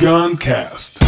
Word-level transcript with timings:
Guncast. 0.00 0.98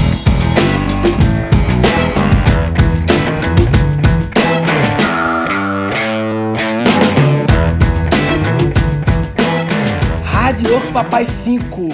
Rádio 10.23 10.93
Papai 10.93 11.25
5. 11.25 11.89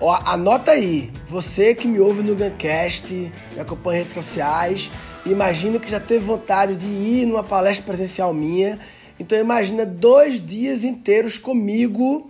Ó, 0.00 0.12
anota 0.24 0.72
aí, 0.72 1.12
você 1.28 1.72
que 1.76 1.86
me 1.86 2.00
ouve 2.00 2.24
no 2.24 2.34
Guncast, 2.34 3.14
me 3.14 3.60
acompanha 3.60 3.98
em 3.98 4.02
redes 4.02 4.14
sociais, 4.14 4.90
imagina 5.24 5.78
que 5.78 5.88
já 5.88 6.00
teve 6.00 6.24
vontade 6.24 6.74
de 6.74 6.86
ir 6.86 7.26
numa 7.26 7.44
palestra 7.44 7.86
presencial 7.86 8.34
minha. 8.34 8.80
Então 9.20 9.38
imagina 9.38 9.86
dois 9.86 10.44
dias 10.44 10.82
inteiros 10.82 11.38
comigo 11.38 12.28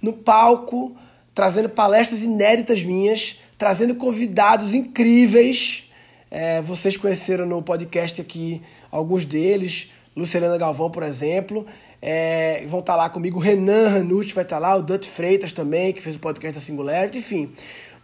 no 0.00 0.14
palco, 0.14 0.96
trazendo 1.34 1.68
palestras 1.68 2.22
inéditas 2.22 2.82
minhas, 2.82 3.40
trazendo 3.58 3.94
convidados 3.94 4.74
incríveis. 4.74 5.90
É, 6.30 6.60
vocês 6.62 6.96
conheceram 6.96 7.46
no 7.46 7.62
podcast 7.62 8.20
aqui 8.20 8.60
alguns 8.90 9.24
deles, 9.24 9.90
Luciana 10.16 10.58
Galvão, 10.58 10.90
por 10.90 11.02
exemplo. 11.02 11.66
É, 12.02 12.64
vão 12.66 12.80
estar 12.80 12.96
lá 12.96 13.08
comigo, 13.08 13.38
Renan 13.38 13.88
Ranucci 13.88 14.34
vai 14.34 14.44
estar 14.44 14.58
lá, 14.58 14.76
o 14.76 14.82
Dante 14.82 15.08
Freitas 15.08 15.52
também, 15.52 15.92
que 15.92 16.02
fez 16.02 16.16
o 16.16 16.20
podcast 16.20 16.54
da 16.54 16.60
Singularity, 16.60 17.18
enfim. 17.18 17.50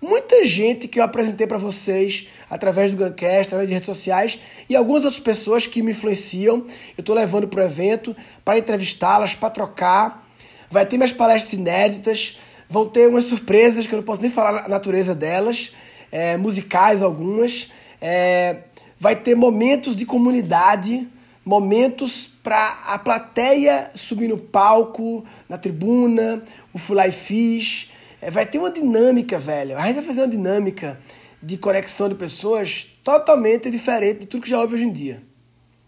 Muita 0.00 0.42
gente 0.46 0.88
que 0.88 0.98
eu 0.98 1.04
apresentei 1.04 1.46
para 1.46 1.58
vocês 1.58 2.26
através 2.48 2.90
do 2.90 2.96
Guncast, 2.96 3.48
através 3.48 3.68
de 3.68 3.74
redes 3.74 3.86
sociais 3.86 4.40
e 4.66 4.74
algumas 4.74 5.04
outras 5.04 5.20
pessoas 5.20 5.66
que 5.66 5.82
me 5.82 5.90
influenciam. 5.90 6.64
Eu 6.96 7.02
estou 7.02 7.14
levando 7.14 7.46
para 7.46 7.60
o 7.60 7.64
evento 7.66 8.16
para 8.42 8.58
entrevistá-las, 8.58 9.34
para 9.34 9.50
trocar. 9.50 10.26
Vai 10.70 10.86
ter 10.86 10.96
minhas 10.96 11.12
palestras 11.12 11.52
inéditas, 11.52 12.38
vão 12.70 12.86
ter 12.86 13.08
umas 13.08 13.24
surpresas 13.24 13.86
que 13.86 13.92
eu 13.92 13.98
não 13.98 14.04
posso 14.04 14.22
nem 14.22 14.30
falar 14.30 14.64
a 14.64 14.68
natureza 14.68 15.14
delas, 15.14 15.72
é, 16.10 16.36
musicais 16.36 17.02
algumas. 17.02 17.70
É, 18.00 18.58
vai 18.96 19.16
ter 19.16 19.34
momentos 19.34 19.96
de 19.96 20.06
comunidade 20.06 21.06
momentos 21.44 22.30
para 22.42 22.78
a 22.86 22.98
plateia 22.98 23.90
subir 23.94 24.28
no 24.28 24.38
palco, 24.38 25.24
na 25.48 25.58
tribuna, 25.58 26.42
o 26.72 26.78
Fulai 26.78 27.10
Fiz. 27.10 27.90
É, 28.20 28.30
vai 28.30 28.46
ter 28.46 28.58
uma 28.58 28.70
dinâmica, 28.70 29.38
velho. 29.38 29.76
A 29.76 29.86
gente 29.86 29.96
vai 29.96 30.04
fazer 30.04 30.20
uma 30.20 30.28
dinâmica 30.28 31.00
de 31.42 31.56
conexão 31.56 32.08
de 32.08 32.14
pessoas 32.14 32.86
totalmente 33.02 33.70
diferente 33.70 34.20
de 34.20 34.26
tudo 34.26 34.42
que 34.42 34.50
já 34.50 34.60
houve 34.60 34.74
hoje 34.74 34.84
em 34.84 34.92
dia. 34.92 35.22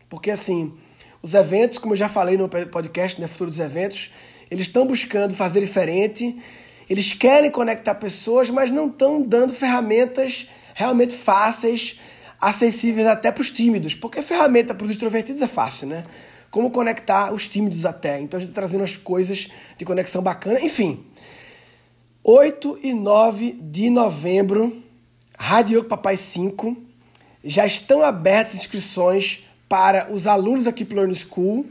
Porque, 0.09 0.31
assim, 0.31 0.73
os 1.23 1.35
eventos, 1.35 1.79
como 1.79 1.93
eu 1.93 1.97
já 1.99 2.09
falei 2.09 2.37
no 2.37 2.49
podcast, 2.49 3.21
né, 3.21 3.29
Futuro 3.29 3.51
dos 3.51 3.61
Eventos, 3.61 4.11
eles 4.51 4.67
estão 4.67 4.87
buscando 4.87 5.35
fazer 5.35 5.61
diferente, 5.61 6.37
eles 6.89 7.13
querem 7.13 7.51
conectar 7.51 7.95
pessoas, 7.95 8.51
mas 8.51 8.71
não 8.71 8.89
estão 8.89 9.23
dando 9.23 9.53
ferramentas 9.53 10.49
realmente 10.75 11.15
fáceis 11.15 12.01
acessíveis 12.41 13.07
até 13.07 13.31
para 13.31 13.41
os 13.41 13.51
tímidos, 13.51 13.95
porque 13.95 14.21
ferramenta 14.21 14.75
para 14.75 14.85
os 14.85 14.91
extrovertidos 14.91 15.41
é 15.41 15.47
fácil, 15.47 15.87
né? 15.87 16.05
Como 16.51 16.71
conectar 16.71 17.33
os 17.33 17.49
tímidos 17.49 17.87
até. 17.87 18.21
Então 18.21 18.37
a 18.37 18.41
gente 18.41 18.51
está 18.51 18.61
trazendo 18.61 18.83
as 18.83 18.97
coisas 18.97 19.49
de 19.79 19.85
conexão 19.85 20.21
bacana. 20.23 20.61
Enfim, 20.61 21.05
8 22.25 22.81
e 22.83 22.93
9 22.93 23.59
de 23.61 23.89
novembro, 23.91 24.83
Rádio 25.39 25.85
Papai 25.85 26.17
5, 26.17 26.77
já 27.45 27.65
estão 27.65 28.03
abertas 28.03 28.55
inscrições 28.55 29.47
para 29.69 30.13
os 30.13 30.27
alunos 30.27 30.67
aqui 30.67 30.85
pelo 30.85 31.01
Learn 31.01 31.15
School. 31.15 31.65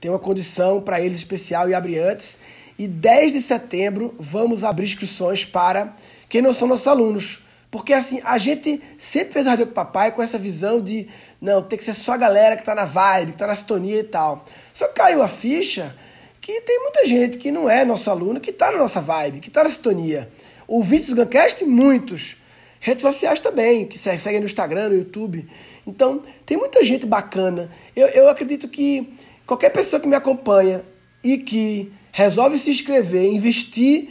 Tem 0.00 0.10
uma 0.10 0.18
condição 0.18 0.80
para 0.80 1.00
eles 1.00 1.18
especial 1.18 1.68
e 1.68 1.74
abre 1.74 1.98
antes. 1.98 2.38
E 2.80 2.88
10 2.88 3.32
de 3.34 3.42
setembro 3.42 4.14
vamos 4.18 4.64
abrir 4.64 4.86
inscrições 4.86 5.44
para 5.44 5.94
quem 6.28 6.40
não 6.40 6.52
são 6.52 6.66
nossos 6.66 6.86
alunos 6.86 7.42
porque 7.70 7.92
assim, 7.92 8.20
a 8.24 8.36
gente 8.36 8.82
sempre 8.98 9.34
fez 9.34 9.46
a 9.46 9.50
Rádio 9.50 9.66
com 9.66 9.72
Papai 9.72 10.12
com 10.12 10.22
essa 10.22 10.36
visão 10.36 10.80
de 10.80 11.06
não, 11.40 11.62
tem 11.62 11.78
que 11.78 11.84
ser 11.84 11.94
só 11.94 12.12
a 12.12 12.16
galera 12.16 12.56
que 12.56 12.64
tá 12.64 12.74
na 12.74 12.84
vibe, 12.84 13.32
que 13.32 13.38
tá 13.38 13.46
na 13.46 13.54
sintonia 13.54 14.00
e 14.00 14.04
tal. 14.04 14.44
Só 14.72 14.88
caiu 14.88 15.22
a 15.22 15.28
ficha 15.28 15.94
que 16.40 16.60
tem 16.62 16.80
muita 16.80 17.06
gente 17.06 17.38
que 17.38 17.52
não 17.52 17.70
é 17.70 17.84
nosso 17.84 18.10
aluno, 18.10 18.40
que 18.40 18.50
tá 18.50 18.72
na 18.72 18.78
nossa 18.78 19.00
vibe, 19.00 19.38
que 19.38 19.50
tá 19.50 19.62
na 19.62 19.70
sintonia. 19.70 20.28
Ouvintes 20.66 21.10
do 21.10 21.16
Guncast, 21.16 21.64
muitos. 21.64 22.38
Redes 22.80 23.02
sociais 23.02 23.40
também, 23.40 23.86
que 23.86 23.98
seguem 23.98 24.40
no 24.40 24.46
Instagram, 24.46 24.88
no 24.88 24.96
YouTube. 24.96 25.46
Então, 25.86 26.22
tem 26.46 26.56
muita 26.56 26.82
gente 26.82 27.06
bacana. 27.06 27.70
Eu, 27.94 28.08
eu 28.08 28.28
acredito 28.28 28.66
que 28.68 29.12
qualquer 29.46 29.68
pessoa 29.68 30.00
que 30.00 30.08
me 30.08 30.16
acompanha 30.16 30.82
e 31.22 31.38
que 31.38 31.92
resolve 32.12 32.58
se 32.58 32.70
inscrever, 32.70 33.32
investir 33.32 34.08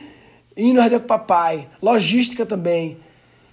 em 0.56 0.74
no 0.74 0.82
com 0.82 1.08
Papai, 1.08 1.68
logística 1.82 2.46
também, 2.46 2.98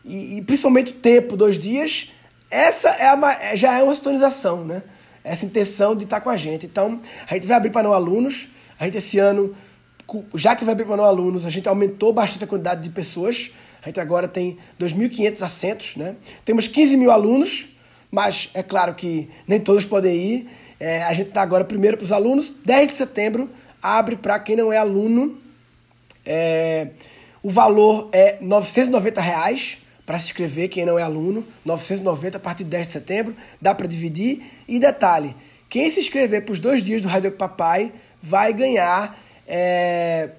e, 0.05 0.39
e 0.39 0.43
principalmente 0.43 0.93
o 0.93 0.95
tempo, 0.95 1.37
dois 1.37 1.59
dias, 1.59 2.11
essa 2.51 2.91
é 2.91 3.09
a, 3.09 3.57
já 3.57 3.79
é 3.79 3.83
uma 3.83 3.95
sintonização, 3.95 4.65
né? 4.65 4.83
Essa 5.25 5.45
intenção 5.45 5.97
de 5.97 6.05
estar 6.05 6.21
com 6.21 6.31
a 6.31 6.37
gente. 6.37 6.65
Então, 6.65 7.01
a 7.29 7.35
gente 7.35 7.47
vai 7.47 7.57
abrir 7.57 7.71
para 7.71 7.83
não 7.83 7.93
alunos. 7.93 8.49
A 8.79 8.85
gente 8.85 8.99
esse 8.99 9.19
ano, 9.19 9.55
já 10.35 10.55
que 10.55 10.65
vai 10.65 10.73
abrir 10.73 10.85
para 10.85 10.97
não 10.97 11.05
alunos, 11.05 11.45
a 11.45 11.51
gente 11.51 11.69
aumentou 11.69 12.13
bastante 12.13 12.45
a 12.45 12.47
quantidade 12.47 12.83
de 12.83 12.91
pessoas. 12.91 13.51
A 13.83 13.87
gente 13.87 13.99
agora 13.99 14.29
tem 14.29 14.59
2.500 14.81 15.43
assentos, 15.43 15.97
né? 15.97 16.15
Temos 16.45 16.69
15 16.69 16.97
mil 16.97 17.11
alunos, 17.11 17.69
mas 18.09 18.49
é 18.55 18.63
claro 18.63 18.95
que 18.95 19.29
nem 19.49 19.59
todos 19.59 19.85
podem 19.85 20.17
ir. 20.17 20.49
É, 20.79 21.03
a 21.03 21.13
gente 21.13 21.29
está 21.29 21.43
agora 21.43 21.65
primeiro 21.65 21.97
para 21.97 22.05
os 22.05 22.13
alunos. 22.13 22.55
10 22.65 22.89
de 22.89 22.95
setembro 22.95 23.51
abre 23.87 24.17
para 24.17 24.39
quem 24.39 24.57
não 24.57 24.73
é 24.73 24.77
aluno. 24.77 25.39
É, 26.25 26.89
o 27.43 27.51
valor 27.51 28.09
é 28.13 28.39
990 28.41 29.21
reais 29.21 29.79
para 30.05 30.19
se 30.19 30.27
inscrever, 30.27 30.69
quem 30.69 30.85
não 30.85 30.99
é 30.99 31.03
aluno, 31.03 31.45
990 31.65 32.37
a 32.37 32.41
partir 32.41 32.63
de 32.63 32.71
10 32.71 32.87
de 32.87 32.93
setembro, 32.93 33.37
dá 33.61 33.75
para 33.75 33.87
dividir. 33.87 34.43
E 34.69 34.79
detalhe, 34.79 35.35
quem 35.69 35.91
se 35.91 36.01
inscrever 36.01 36.45
para 36.45 36.53
os 36.53 36.61
dois 36.61 36.83
dias 36.83 37.03
do 37.03 37.09
Rádio 37.09 37.33
Papai 37.33 37.93
vai 38.23 38.53
ganhar 38.53 39.19
é, 39.47 40.31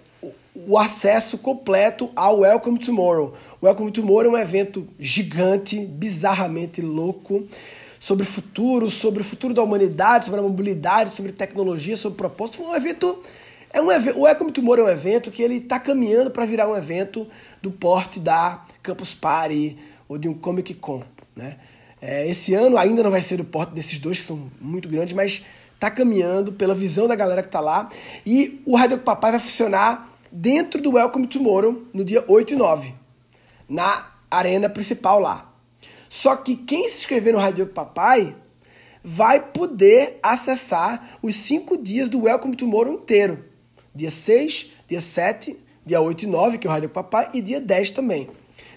o 0.55 0.77
acesso 0.77 1.37
completo 1.37 2.09
ao 2.15 2.39
Welcome 2.39 2.79
Tomorrow. 2.79 3.35
O 3.61 3.65
Welcome 3.65 3.91
Tomorrow 3.91 4.35
é 4.35 4.39
um 4.39 4.41
evento 4.41 4.87
gigante, 4.97 5.79
bizarramente 5.79 6.81
louco, 6.81 7.45
sobre 7.99 8.23
o 8.23 8.25
futuro, 8.25 8.89
sobre 8.89 9.21
o 9.21 9.23
futuro 9.23 9.53
da 9.53 9.63
humanidade, 9.63 10.25
sobre 10.25 10.39
a 10.39 10.43
mobilidade, 10.43 11.11
sobre 11.11 11.31
tecnologia, 11.31 11.97
sobre 11.97 12.17
propósito. 12.17 12.63
Um 12.63 12.75
evento 12.75 13.21
é 13.71 13.81
um 13.81 13.87
o 13.87 14.27
Ecom 14.27 14.49
Tomorrow 14.49 14.87
é 14.87 14.91
um 14.91 14.93
evento 14.93 15.29
que 15.29 15.41
ele 15.41 15.55
está 15.57 15.79
caminhando 15.79 16.31
para 16.31 16.45
virar 16.45 16.67
um 16.67 16.75
evento 16.75 17.27
do 17.61 17.69
porte 17.69 18.19
da 18.19 18.63
Campus 18.81 19.13
Party 19.13 19.77
ou 20.07 20.17
de 20.17 20.27
um 20.27 20.33
Comic 20.33 20.73
Con. 20.75 21.03
Né? 21.35 21.57
É, 22.01 22.27
esse 22.27 22.53
ano 22.53 22.77
ainda 22.77 23.03
não 23.03 23.11
vai 23.11 23.21
ser 23.21 23.37
do 23.37 23.43
porte 23.43 23.73
desses 23.73 23.99
dois, 23.99 24.19
que 24.19 24.25
são 24.25 24.51
muito 24.61 24.87
grandes, 24.87 25.13
mas 25.13 25.43
está 25.73 25.91
caminhando 25.91 26.53
pela 26.53 26.73
visão 26.73 27.07
da 27.07 27.15
galera 27.15 27.41
que 27.41 27.49
está 27.49 27.59
lá. 27.59 27.89
E 28.25 28.61
o 28.65 28.75
Rádio 28.75 28.99
Papai 28.99 29.31
vai 29.31 29.39
funcionar 29.39 30.11
dentro 30.31 30.81
do 30.81 30.93
Welcome 30.93 31.27
Tomorrow 31.27 31.83
no 31.93 32.03
dia 32.03 32.23
8 32.27 32.53
e 32.53 32.55
9, 32.55 32.93
na 33.67 34.11
arena 34.29 34.69
principal 34.69 35.19
lá. 35.19 35.53
Só 36.09 36.35
que 36.35 36.55
quem 36.55 36.87
se 36.87 36.97
inscrever 36.97 37.33
no 37.33 37.39
Rádio 37.39 37.67
Papai 37.67 38.35
vai 39.03 39.39
poder 39.51 40.19
acessar 40.21 41.17
os 41.21 41.35
cinco 41.35 41.77
dias 41.77 42.09
do 42.09 42.23
Welcome 42.23 42.55
Tomorrow 42.55 42.93
inteiro 42.93 43.47
dia 43.97 44.11
6, 44.11 44.73
dia 44.87 45.01
7, 45.01 45.57
dia 45.83 45.99
8 45.99 46.23
e 46.23 46.27
9, 46.27 46.57
que 46.59 46.67
é 46.67 46.69
o 46.69 46.73
Rádio 46.73 46.89
Papai, 46.89 47.29
e 47.33 47.41
dia 47.41 47.59
10 47.59 47.91
também. 47.91 48.29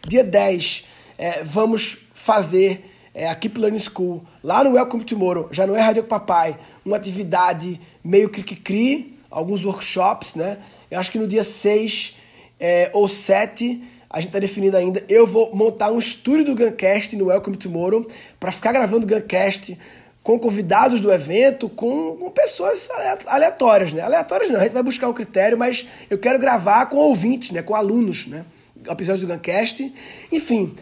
Dia 0.08 0.24
10, 0.24 0.86
é, 1.18 1.44
vamos 1.44 1.98
fazer 2.14 2.90
é, 3.12 3.28
aqui 3.28 3.48
pelo 3.48 3.62
Learning 3.66 3.78
School, 3.78 4.24
lá 4.42 4.64
no 4.64 4.70
Welcome 4.70 5.04
Tomorrow, 5.04 5.48
já 5.52 5.66
não 5.66 5.76
é 5.76 5.80
Rádio 5.80 6.04
Papai, 6.04 6.58
uma 6.84 6.96
atividade 6.96 7.78
meio 8.02 8.30
cri-cri, 8.30 9.18
alguns 9.30 9.62
workshops, 9.62 10.34
né? 10.34 10.58
Eu 10.90 10.98
acho 10.98 11.10
que 11.10 11.18
no 11.18 11.26
dia 11.26 11.44
6 11.44 12.16
é, 12.58 12.90
ou 12.94 13.06
7, 13.06 13.82
a 14.12 14.18
gente 14.18 14.30
está 14.30 14.40
definindo 14.40 14.76
ainda, 14.76 15.04
eu 15.08 15.24
vou 15.24 15.54
montar 15.54 15.92
um 15.92 15.98
estúdio 15.98 16.46
do 16.46 16.56
Guncast 16.56 17.14
no 17.14 17.26
Welcome 17.26 17.56
Tomorrow 17.56 18.04
para 18.40 18.50
ficar 18.50 18.72
gravando 18.72 19.06
Guncast 19.06 19.78
com 20.20 20.36
convidados 20.36 21.00
do 21.00 21.12
evento, 21.12 21.68
com, 21.68 22.16
com, 22.16 22.28
pessoas 22.28 22.88
aleatórias, 23.26 23.92
né? 23.92 24.02
Aleatórias 24.02 24.50
não, 24.50 24.58
a 24.58 24.64
gente 24.64 24.72
vai 24.72 24.82
buscar 24.82 25.08
um 25.08 25.12
critério, 25.12 25.56
mas 25.56 25.86
eu 26.10 26.18
quero 26.18 26.40
gravar 26.40 26.86
com 26.86 26.96
ouvintes, 26.96 27.52
né? 27.52 27.62
Com 27.62 27.74
alunos, 27.74 28.26
né? 28.26 28.44
Episódios 28.88 29.20
do 29.20 29.32
Guncast. 29.32 29.94
Enfim, 30.32 30.74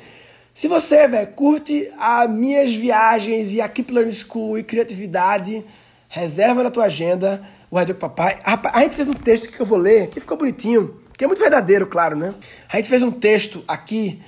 se 0.54 0.66
você, 0.66 1.06
velho, 1.06 1.28
curte 1.32 1.88
as 1.98 2.30
minhas 2.30 2.74
viagens 2.74 3.52
e 3.52 3.60
a 3.60 3.68
Keep 3.68 3.92
Learning 3.92 4.10
School 4.10 4.58
e 4.58 4.64
criatividade, 4.64 5.62
reserva 6.08 6.62
na 6.62 6.70
tua 6.70 6.86
agenda 6.86 7.42
o 7.70 7.76
Rádio 7.76 7.94
Papai. 7.94 8.38
A 8.42 8.80
gente 8.80 8.96
fez 8.96 9.06
um 9.06 9.12
texto 9.12 9.52
que 9.52 9.60
eu 9.60 9.66
vou 9.66 9.78
ler, 9.78 10.08
que 10.08 10.18
ficou 10.18 10.36
bonitinho, 10.36 10.98
que 11.18 11.24
é 11.24 11.26
muito 11.26 11.40
verdadeiro, 11.40 11.88
claro, 11.88 12.14
né? 12.14 12.32
A 12.72 12.76
gente 12.76 12.88
fez 12.88 13.02
um 13.02 13.10
texto 13.10 13.64
aqui 13.66 14.22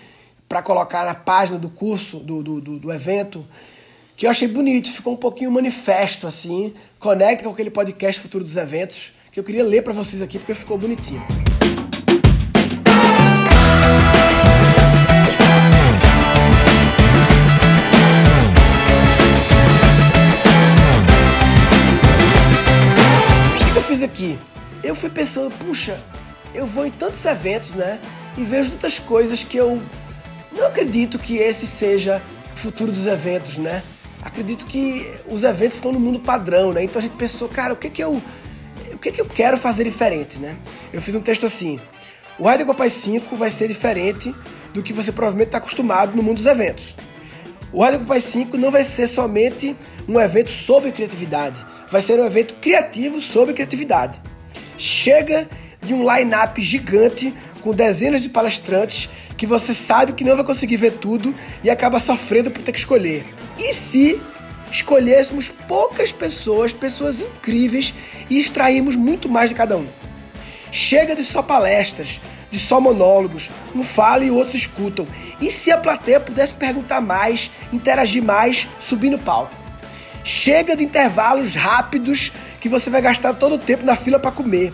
para 0.48 0.60
colocar 0.60 1.04
na 1.04 1.14
página 1.14 1.56
do 1.56 1.70
curso, 1.70 2.18
do, 2.18 2.42
do, 2.42 2.60
do, 2.60 2.78
do 2.80 2.92
evento, 2.92 3.46
que 4.16 4.26
eu 4.26 4.30
achei 4.30 4.48
bonito, 4.48 4.90
ficou 4.90 5.12
um 5.12 5.16
pouquinho 5.16 5.52
manifesto, 5.52 6.26
assim, 6.26 6.74
conecta 6.98 7.44
com 7.44 7.50
aquele 7.50 7.70
podcast 7.70 8.20
Futuro 8.20 8.42
dos 8.42 8.56
Eventos, 8.56 9.12
que 9.30 9.38
eu 9.38 9.44
queria 9.44 9.62
ler 9.62 9.82
para 9.82 9.92
vocês 9.92 10.20
aqui 10.20 10.36
porque 10.36 10.52
ficou 10.52 10.76
bonitinho. 10.76 11.22
O 23.60 23.72
que 23.72 23.78
eu 23.78 23.82
fiz 23.82 24.02
aqui? 24.02 24.36
Eu 24.82 24.96
fui 24.96 25.08
pensando, 25.08 25.52
puxa, 25.52 26.02
eu 26.54 26.66
vou 26.66 26.86
em 26.86 26.90
tantos 26.90 27.24
eventos, 27.24 27.74
né? 27.74 27.98
E 28.36 28.44
vejo 28.44 28.70
tantas 28.70 28.98
coisas 28.98 29.44
que 29.44 29.56
eu 29.56 29.80
não 30.52 30.66
acredito 30.66 31.18
que 31.18 31.36
esse 31.36 31.66
seja 31.66 32.22
o 32.54 32.56
futuro 32.56 32.90
dos 32.90 33.06
eventos, 33.06 33.58
né? 33.58 33.82
Acredito 34.22 34.66
que 34.66 35.06
os 35.28 35.42
eventos 35.44 35.76
estão 35.76 35.92
no 35.92 36.00
mundo 36.00 36.20
padrão, 36.20 36.72
né? 36.72 36.82
Então 36.82 36.98
a 36.98 37.02
gente 37.02 37.16
pensou, 37.16 37.48
cara, 37.48 37.72
o 37.72 37.76
que 37.76 37.90
que 37.90 38.02
eu 38.02 38.20
o 38.92 38.98
que 38.98 39.12
que 39.12 39.20
eu 39.20 39.26
quero 39.26 39.56
fazer 39.56 39.84
diferente, 39.84 40.38
né? 40.38 40.56
Eu 40.92 41.00
fiz 41.00 41.14
um 41.14 41.20
texto 41.20 41.46
assim: 41.46 41.80
o 42.38 42.44
Raio 42.44 42.66
Copai 42.66 42.90
5 42.90 43.34
vai 43.36 43.50
ser 43.50 43.68
diferente 43.68 44.34
do 44.74 44.82
que 44.82 44.92
você 44.92 45.10
provavelmente 45.12 45.48
está 45.48 45.58
acostumado 45.58 46.16
no 46.16 46.22
mundo 46.22 46.36
dos 46.36 46.46
eventos. 46.46 46.94
O 47.72 47.82
Rádio 47.82 48.00
Pai 48.00 48.20
5 48.20 48.56
não 48.56 48.70
vai 48.70 48.82
ser 48.82 49.06
somente 49.06 49.76
um 50.08 50.20
evento 50.20 50.50
sobre 50.50 50.90
criatividade, 50.90 51.64
vai 51.88 52.02
ser 52.02 52.18
um 52.18 52.26
evento 52.26 52.54
criativo 52.54 53.20
sobre 53.20 53.54
criatividade. 53.54 54.20
Chega 54.76 55.48
de 55.82 55.94
um 55.94 56.02
line-up 56.02 56.60
gigante 56.60 57.34
com 57.60 57.74
dezenas 57.74 58.22
de 58.22 58.28
palestrantes 58.28 59.08
que 59.36 59.46
você 59.46 59.72
sabe 59.72 60.12
que 60.12 60.24
não 60.24 60.36
vai 60.36 60.44
conseguir 60.44 60.76
ver 60.76 60.92
tudo 60.92 61.34
e 61.64 61.70
acaba 61.70 61.98
sofrendo 61.98 62.50
por 62.50 62.62
ter 62.62 62.72
que 62.72 62.78
escolher. 62.78 63.24
E 63.58 63.72
se 63.72 64.20
escolhêssemos 64.70 65.48
poucas 65.66 66.12
pessoas, 66.12 66.72
pessoas 66.72 67.20
incríveis 67.20 67.94
e 68.28 68.38
extrairmos 68.38 68.96
muito 68.96 69.28
mais 69.28 69.50
de 69.50 69.56
cada 69.56 69.76
um? 69.76 69.86
Chega 70.70 71.16
de 71.16 71.24
só 71.24 71.42
palestras, 71.42 72.20
de 72.50 72.58
só 72.58 72.80
monólogos, 72.80 73.50
um 73.74 73.82
fala 73.82 74.24
e 74.24 74.30
outros 74.30 74.54
escutam. 74.54 75.06
E 75.40 75.50
se 75.50 75.70
a 75.70 75.78
plateia 75.78 76.20
pudesse 76.20 76.54
perguntar 76.54 77.00
mais, 77.00 77.50
interagir 77.72 78.22
mais, 78.22 78.68
subir 78.78 79.10
no 79.10 79.18
palco? 79.18 79.54
Chega 80.22 80.76
de 80.76 80.84
intervalos 80.84 81.54
rápidos 81.54 82.30
que 82.60 82.68
você 82.68 82.90
vai 82.90 83.00
gastar 83.00 83.34
todo 83.34 83.54
o 83.54 83.58
tempo 83.58 83.84
na 83.84 83.96
fila 83.96 84.18
para 84.18 84.30
comer. 84.30 84.72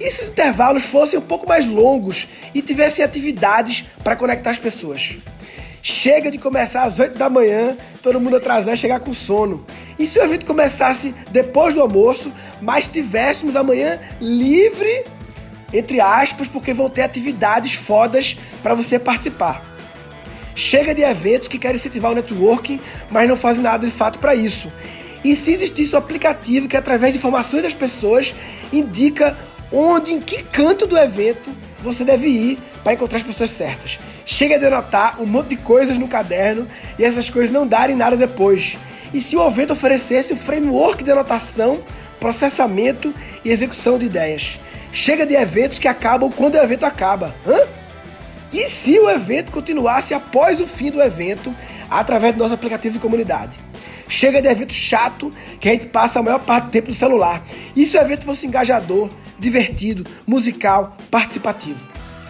E 0.00 0.10
se 0.10 0.22
os 0.22 0.28
intervalos 0.30 0.86
fossem 0.86 1.18
um 1.18 1.22
pouco 1.22 1.46
mais 1.46 1.66
longos 1.66 2.26
e 2.54 2.62
tivessem 2.62 3.04
atividades 3.04 3.84
para 4.02 4.16
conectar 4.16 4.50
as 4.50 4.58
pessoas? 4.58 5.18
Chega 5.82 6.30
de 6.30 6.38
começar 6.38 6.82
às 6.82 6.98
8 6.98 7.18
da 7.18 7.28
manhã, 7.28 7.76
todo 8.02 8.20
mundo 8.20 8.36
atrasar 8.36 8.74
e 8.74 8.76
chegar 8.76 9.00
com 9.00 9.12
sono. 9.12 9.64
E 9.98 10.06
se 10.06 10.18
o 10.18 10.22
evento 10.22 10.46
começasse 10.46 11.14
depois 11.30 11.74
do 11.74 11.80
almoço, 11.80 12.32
mas 12.60 12.88
tivéssemos 12.88 13.56
amanhã 13.56 14.00
livre 14.20 15.04
entre 15.72 16.00
aspas, 16.00 16.48
porque 16.48 16.74
vão 16.74 16.88
ter 16.88 17.02
atividades 17.02 17.74
fodas 17.74 18.36
para 18.62 18.74
você 18.74 18.98
participar. 18.98 19.64
Chega 20.54 20.94
de 20.94 21.02
eventos 21.02 21.48
que 21.48 21.58
querem 21.58 21.76
incentivar 21.76 22.12
o 22.12 22.14
networking, 22.14 22.80
mas 23.10 23.28
não 23.28 23.36
fazem 23.36 23.62
nada 23.62 23.86
de 23.86 23.92
fato 23.92 24.18
para 24.18 24.34
isso. 24.34 24.70
E 25.22 25.34
se 25.36 25.52
existisse 25.52 25.94
um 25.94 25.98
aplicativo 25.98 26.66
que, 26.66 26.76
através 26.76 27.12
de 27.12 27.18
informações 27.18 27.62
das 27.62 27.74
pessoas, 27.74 28.34
indica 28.72 29.36
onde, 29.72 30.12
em 30.12 30.20
que 30.20 30.42
canto 30.42 30.86
do 30.86 30.96
evento 30.96 31.50
você 31.82 32.04
deve 32.04 32.28
ir 32.28 32.58
para 32.82 32.94
encontrar 32.94 33.18
as 33.18 33.22
pessoas 33.22 33.50
certas. 33.50 33.98
Chega 34.24 34.58
de 34.58 34.66
anotar 34.66 35.20
um 35.20 35.26
monte 35.26 35.50
de 35.50 35.56
coisas 35.56 35.98
no 35.98 36.08
caderno 36.08 36.66
e 36.98 37.04
essas 37.04 37.28
coisas 37.28 37.50
não 37.50 37.66
darem 37.66 37.96
nada 37.96 38.16
depois. 38.16 38.78
E 39.12 39.20
se 39.20 39.36
o 39.36 39.46
evento 39.46 39.72
oferecesse 39.72 40.32
o 40.32 40.36
framework 40.36 41.02
de 41.02 41.10
anotação, 41.10 41.80
processamento 42.18 43.12
e 43.44 43.50
execução 43.50 43.98
de 43.98 44.06
ideias? 44.06 44.60
Chega 44.92 45.26
de 45.26 45.34
eventos 45.34 45.78
que 45.78 45.88
acabam 45.88 46.30
quando 46.30 46.54
o 46.54 46.58
evento 46.58 46.84
acaba. 46.84 47.34
Hã? 47.46 47.60
E 48.52 48.68
se 48.68 48.98
o 48.98 49.08
evento 49.08 49.52
continuasse 49.52 50.12
após 50.12 50.58
o 50.58 50.66
fim 50.66 50.90
do 50.90 51.00
evento, 51.00 51.54
através 51.88 52.34
do 52.34 52.38
nosso 52.38 52.54
aplicativo 52.54 52.94
de 52.94 53.00
comunidade? 53.00 53.58
Chega 54.08 54.42
de 54.42 54.48
evento 54.48 54.74
chato 54.74 55.32
que 55.60 55.68
a 55.68 55.72
gente 55.72 55.86
passa 55.86 56.18
a 56.18 56.22
maior 56.22 56.40
parte 56.40 56.64
do 56.64 56.70
tempo 56.70 56.88
no 56.88 56.94
celular. 56.94 57.44
E 57.76 57.86
se 57.86 57.96
o 57.96 58.00
evento 58.00 58.24
fosse 58.24 58.46
engajador, 58.46 59.08
divertido, 59.40 60.06
musical, 60.26 60.96
participativo? 61.10 61.80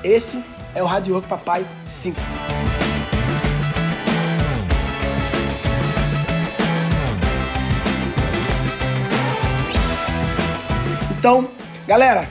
Esse 0.03 0.43
é 0.75 0.83
o 0.83 0.87
Radio 0.87 1.15
Rock 1.15 1.29
Papai 1.29 1.67
5. 1.89 2.19
Então, 11.19 11.51
galera, 11.87 12.27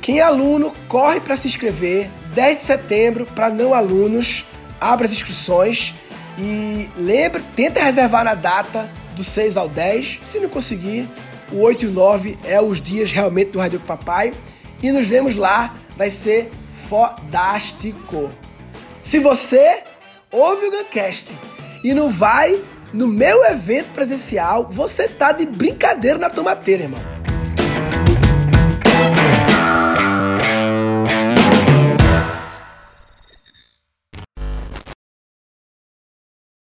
quem 0.00 0.20
é 0.20 0.22
aluno, 0.22 0.72
corre 0.86 1.18
para 1.18 1.34
se 1.34 1.48
inscrever. 1.48 2.08
10 2.34 2.58
de 2.58 2.62
setembro, 2.62 3.26
para 3.26 3.48
não 3.48 3.72
alunos, 3.72 4.44
abre 4.80 5.06
as 5.06 5.12
inscrições. 5.12 5.94
E 6.38 6.88
lembre, 6.96 7.42
tenta 7.56 7.82
reservar 7.82 8.24
na 8.24 8.34
data 8.34 8.88
do 9.16 9.24
6 9.24 9.56
ao 9.56 9.68
10. 9.68 10.20
Se 10.24 10.38
não 10.38 10.48
conseguir, 10.48 11.08
o 11.54 11.60
8 11.60 11.84
e 11.84 11.88
o 11.88 11.92
9 11.92 12.38
é 12.44 12.60
os 12.60 12.82
dias 12.82 13.12
realmente 13.12 13.52
do 13.52 13.60
Rádio 13.60 13.78
Papai. 13.80 14.34
E 14.82 14.90
nos 14.90 15.06
vemos 15.06 15.36
lá, 15.36 15.74
vai 15.96 16.10
ser 16.10 16.50
fodástico. 16.88 18.30
Se 19.02 19.20
você 19.20 19.82
ouve 20.30 20.66
o 20.66 20.70
Guncast 20.70 21.30
e 21.84 21.94
não 21.94 22.10
vai 22.10 22.60
no 22.92 23.06
meu 23.06 23.44
evento 23.44 23.92
presencial, 23.92 24.68
você 24.68 25.08
tá 25.08 25.30
de 25.30 25.46
brincadeira 25.46 26.18
na 26.18 26.28
tomateira, 26.28 26.82
irmão. 26.82 27.13